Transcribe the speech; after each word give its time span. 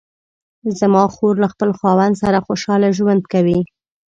زما 0.79 1.03
خور 1.13 1.35
له 1.43 1.47
خپل 1.53 1.69
خاوند 1.79 2.13
سره 2.23 2.43
خوشحاله 2.47 2.87
ژوند 2.97 3.21
کوي 3.33 3.59